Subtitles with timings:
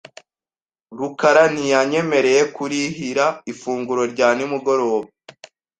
[0.99, 5.07] rukara ntiyanyemereye kurihira ifunguro rya nimugoroba.